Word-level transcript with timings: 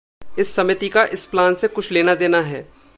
इस 0.39 0.55
समिति 0.55 0.89
का 0.89 1.03
इस 1.03 1.25
प्लान 1.25 1.55
से 1.55 1.67
कुछ 1.67 1.91
लेना-देना 1.91 2.41
है। 2.41 2.81